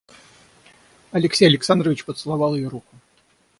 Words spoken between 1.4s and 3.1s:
Александрович поцеловал ее руку.